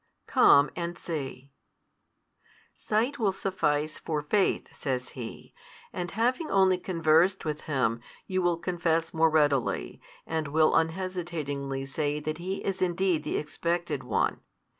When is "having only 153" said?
6.09-6.83